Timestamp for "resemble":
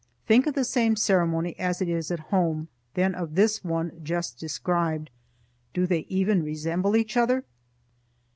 6.41-6.95